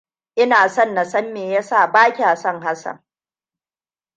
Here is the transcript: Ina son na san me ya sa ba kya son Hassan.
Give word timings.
Ina 0.35 0.69
son 0.69 0.93
na 0.93 1.05
san 1.05 1.33
me 1.33 1.49
ya 1.49 1.61
sa 1.63 1.87
ba 1.87 2.13
kya 2.13 2.35
son 2.35 2.61
Hassan. 2.61 3.03